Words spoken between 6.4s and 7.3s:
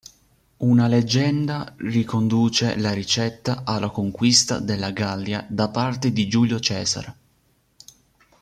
Cesare.